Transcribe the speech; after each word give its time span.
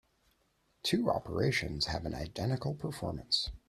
The 0.81 0.87
two 0.89 1.11
operations 1.11 1.85
have 1.85 2.07
an 2.07 2.15
identical 2.15 2.73
performance. 2.73 3.51